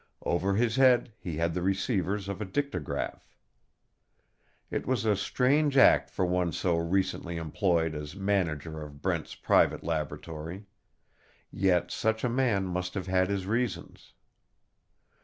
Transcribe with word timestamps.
Over 0.23 0.55
his 0.55 0.77
head 0.77 1.13
he 1.19 1.37
had 1.37 1.53
the 1.53 1.61
receivers 1.61 2.27
of 2.27 2.41
a 2.41 2.45
dictagraph. 2.45 3.21
It 4.71 4.87
was 4.87 5.05
a 5.05 5.15
strange 5.15 5.77
act 5.77 6.09
for 6.09 6.25
one 6.25 6.53
so 6.53 6.75
recently 6.77 7.37
employed 7.37 7.93
as 7.93 8.15
manager 8.15 8.81
of 8.81 9.03
Brent's 9.03 9.35
private 9.35 9.83
laboratory. 9.83 10.65
Yet 11.51 11.91
such 11.91 12.23
a 12.23 12.29
man 12.29 12.65
must 12.65 12.95
have 12.95 13.05
had 13.05 13.29
his 13.29 13.45
reasons. 13.45 14.13